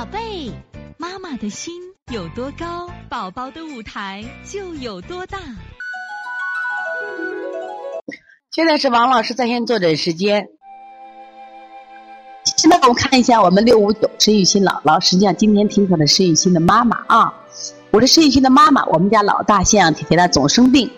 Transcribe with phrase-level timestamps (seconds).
[0.00, 0.50] 宝贝，
[0.96, 1.74] 妈妈的心
[2.10, 5.36] 有多高，宝宝的舞台就有多大。
[8.50, 10.48] 现在是王老师在线坐诊时间。
[12.56, 17.34] 现在我们看一下我们六五九申玉欣姥姥，实际上今天听课的申玉欣的妈妈啊，
[17.90, 20.90] 我是申玉欣的妈妈，我们家老大腺样体肥大总生病，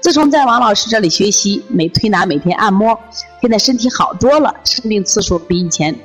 [0.00, 2.98] 自从在王老师这里学习，每推拿每天按摩，
[3.40, 5.96] 现在身体好多了，生病次数比以前。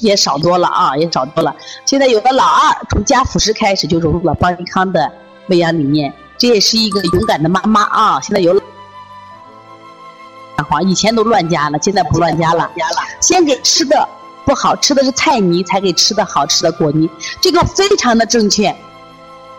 [0.00, 1.54] 也少多了啊，也少多了。
[1.84, 5.10] 现在有个老二从家辅食开始就融入了邦尼康的
[5.48, 8.20] 喂养理念，这也是一个勇敢的妈妈啊。
[8.20, 8.60] 现在有
[10.68, 12.70] 好，以前都乱加了，现在不乱加了。
[13.20, 14.08] 先给吃的
[14.44, 18.74] 不好吃的是菜泥，才给吃的好吃的果泥，这个非常的正确。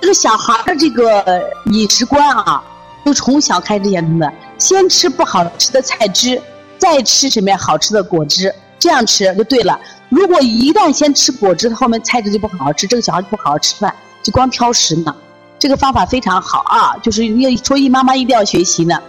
[0.01, 2.63] 这个小孩的这个饮食观啊，
[3.05, 6.41] 就从小开始养成的，先吃不好吃的菜汁，
[6.77, 9.79] 再吃什么呀好吃的果汁，这样吃就对了。
[10.09, 15.15] 如果一旦先吃果汁，后面菜汁就不好好吃，这个小孩就不好好吃饭，就光挑食呢。
[15.57, 19.01] 这个方法非常好啊，就是要所以妈妈一定要学习呢。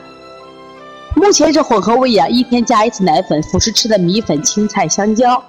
[1.16, 5.42] 目前是混合喂养，一天加一次奶粉，辅食吃的米粉、青菜、香蕉，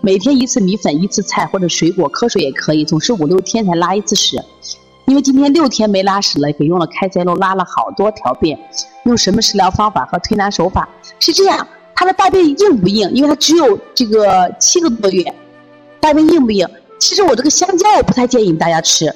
[0.00, 4.40] 每天一次米粉，一次菜或者水果，喝水也可以，总是五六天才拉一次屎。
[5.06, 8.56] 因为今天六天没拉屎了，给用了开塞露拉了好多条便。
[9.04, 10.88] 用什么食疗方法和推拿手法？
[11.18, 11.66] 是这样。
[11.94, 13.10] 他的大便硬不硬？
[13.12, 15.34] 因为他只有这个七个多月，
[16.00, 16.68] 大便硬不硬？
[16.98, 19.14] 其实我这个香蕉我不太建议大家吃，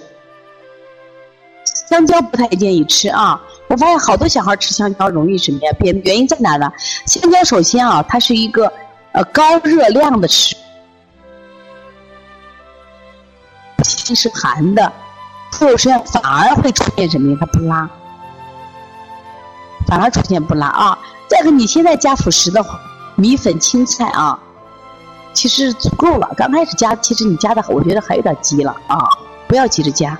[1.89, 3.41] 香蕉不太建议吃啊。
[3.69, 5.73] 我发现好多小孩吃香蕉容易什么呀？
[5.79, 6.73] 便原因在哪呢？
[7.07, 8.73] 香蕉首先啊，它是一个
[9.13, 10.57] 呃高热量的食，
[13.83, 14.93] 其实寒的，
[15.53, 17.37] 它有时候反而会出现什么呀？
[17.41, 17.91] 它不拉，
[19.87, 20.99] 反而出现不拉啊。
[21.29, 22.81] 再个，你现在加辅食的话，
[23.15, 24.39] 米粉、青菜啊，
[25.35, 26.29] 其实足够了。
[26.37, 28.99] 刚开始加，其实你加的，我觉得还有点急了啊，
[29.47, 30.19] 不要急着加。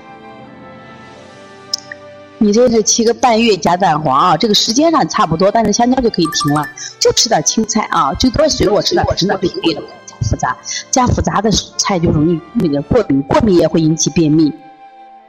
[2.37, 6.65] 你这是七个半月加蛋黄啊，这个时间上差不多，但是香蕉就可以停了，
[6.99, 9.81] 就吃点青菜啊，最多水果吃点，吃点可以了。
[10.05, 10.57] 加复杂，
[10.91, 14.53] 加复杂的菜就容易那个过敏，过敏也会引起便秘。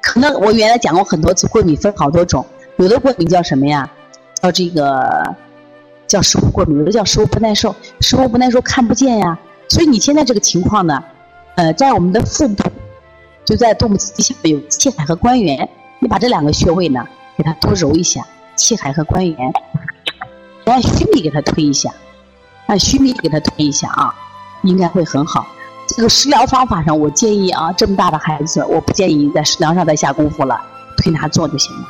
[0.02, 2.44] 可能我原来讲过很多次，过敏分好多种，
[2.76, 3.90] 有的过敏叫什么呀？
[4.40, 5.34] 叫这个。
[6.10, 9.38] 叫食物过敏，有的叫食物不耐受，食物不耐受看不见呀。
[9.68, 11.00] 所以你现在这个情况呢，
[11.54, 12.64] 呃，在我们的腹部，
[13.44, 15.68] 就在肚脐下有气海和关元，
[16.00, 17.06] 你把这两个穴位呢，
[17.36, 18.26] 给它多揉一下，
[18.56, 19.52] 气海和关元，
[20.64, 21.88] 按虚秘给它推一下，
[22.66, 24.12] 按虚秘给它推一下啊，
[24.64, 25.46] 应该会很好。
[25.86, 30.60] 这个食疗方法上，我建议啊，这么大的孩子，我不建议在食疗上再下功夫了，
[30.96, 31.86] 推拿做就行了。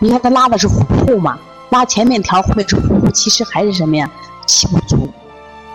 [0.00, 1.38] 你看他拉的是腹部嘛。
[1.74, 4.08] 拉前面调，后面是腹部，其实还是什么呀？
[4.46, 5.08] 气不足。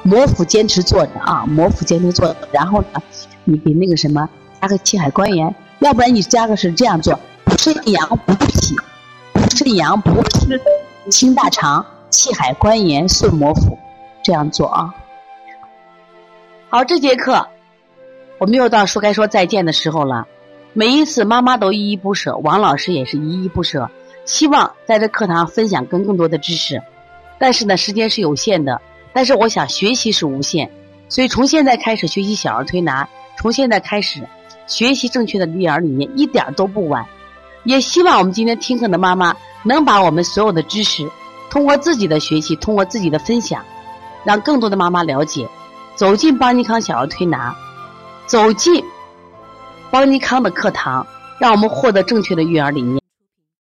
[0.04, 2.48] 摩腹坚持坐着啊，摩腹坚持坐着。
[2.54, 3.02] 然后呢，
[3.44, 4.28] 你给那个什么
[4.62, 8.76] 加个气海关元，要不然你加个是这样做：补肾阳、补脾，
[9.34, 13.78] 补肾阳、补脾，清大肠，气海关元，顺摩腹，
[14.24, 14.94] 这样做啊。
[16.70, 17.46] 好，这节课
[18.38, 20.26] 我们又到说该说再见的时候了。
[20.72, 23.90] 每一次妈妈都依依不舍，王老师也是依依不舍。
[24.30, 26.80] 希望在这课堂分享更更多的知识，
[27.40, 28.80] 但是呢，时间是有限的。
[29.12, 30.70] 但是我想学习是无限，
[31.10, 33.10] 所以从现在开始学习小儿推拿，
[33.40, 34.22] 从现在开始
[34.68, 37.04] 学习正确的育儿理念，一点都不晚。
[37.64, 41.10] 也希望我们今天听课的妈妈能把我们所有的知识，
[41.50, 43.66] 通过自己的学习，通过自己的分享，
[44.24, 45.50] 让更多的妈妈了解，
[45.96, 47.56] 走进邦尼康小儿推拿，
[48.28, 48.86] 走进
[49.90, 51.08] 邦尼康的课堂，
[51.40, 52.99] 让我们获得正确的育儿理念。